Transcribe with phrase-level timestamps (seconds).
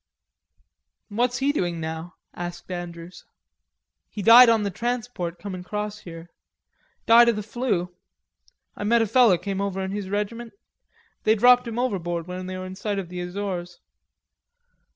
[1.09, 3.23] "What's he doing now?" asked Andrews.
[4.09, 6.31] "He died on the transport coming 'cross here.
[7.05, 7.93] Died of the flu....
[8.75, 10.53] I met a feller came over in his regiment.
[11.23, 13.79] They dropped him overboard when they were in sight of the Azores....